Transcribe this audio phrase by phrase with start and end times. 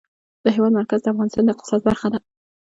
[0.43, 2.19] د هېواد مرکز د افغانستان د اقتصاد برخه ده.